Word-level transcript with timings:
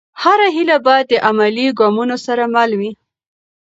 هره 0.21 0.47
هېله 0.55 0.77
باید 0.87 1.05
د 1.09 1.13
عملي 1.27 1.67
ګامونو 1.79 2.17
سره 2.25 2.43
مل 2.53 2.71
وي. 2.79 2.91